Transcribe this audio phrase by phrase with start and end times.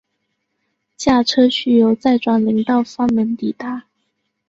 [0.97, 3.83] 驾车需由再转林道方能抵达。